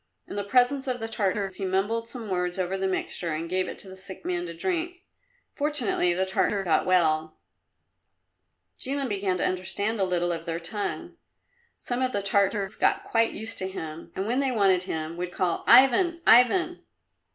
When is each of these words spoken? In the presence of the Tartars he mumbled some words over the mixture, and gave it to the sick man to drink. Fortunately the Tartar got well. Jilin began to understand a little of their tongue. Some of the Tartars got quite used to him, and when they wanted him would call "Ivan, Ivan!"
In 0.27 0.35
the 0.35 0.43
presence 0.43 0.87
of 0.87 0.99
the 0.99 1.07
Tartars 1.07 1.57
he 1.57 1.63
mumbled 1.65 2.07
some 2.07 2.27
words 2.27 2.57
over 2.57 2.75
the 2.75 2.87
mixture, 2.87 3.33
and 3.35 3.47
gave 3.47 3.67
it 3.67 3.77
to 3.77 3.87
the 3.87 3.95
sick 3.95 4.25
man 4.25 4.47
to 4.47 4.53
drink. 4.55 5.03
Fortunately 5.53 6.11
the 6.11 6.25
Tartar 6.25 6.63
got 6.63 6.87
well. 6.87 7.37
Jilin 8.79 9.07
began 9.09 9.37
to 9.37 9.45
understand 9.45 9.99
a 9.99 10.03
little 10.03 10.31
of 10.31 10.45
their 10.45 10.59
tongue. 10.59 11.17
Some 11.77 12.01
of 12.01 12.13
the 12.13 12.23
Tartars 12.23 12.73
got 12.73 13.03
quite 13.03 13.33
used 13.33 13.59
to 13.59 13.67
him, 13.67 14.11
and 14.15 14.25
when 14.25 14.39
they 14.39 14.51
wanted 14.51 14.85
him 14.85 15.17
would 15.17 15.31
call 15.31 15.63
"Ivan, 15.67 16.21
Ivan!" 16.25 16.81